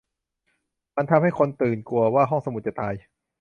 [0.95, 2.93] มันทำให้คนตื่นกลัวว่าห้องสมุดจะตาย